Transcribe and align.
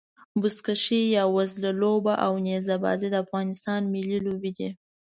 بزکشي 0.41 1.01
يا 1.15 1.23
وزلوبه 1.35 2.13
او 2.25 2.33
نيزه 2.45 2.75
بازي 2.83 3.07
د 3.11 3.15
افغانستان 3.23 3.81
ملي 3.93 4.19
لوبي 4.25 4.51
دي. 4.57 4.69